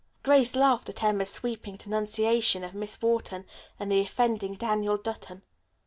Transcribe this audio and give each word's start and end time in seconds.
Grace 0.23 0.55
laughed 0.55 0.89
at 0.89 1.03
Emma's 1.03 1.29
sweeping 1.29 1.75
denunciation 1.75 2.63
of 2.63 2.73
Miss 2.73 2.99
Wharton 3.03 3.45
and 3.79 3.91
the 3.91 3.99
offending 3.99 4.55
Daniel 4.55 4.97
Dutton. 4.97 5.43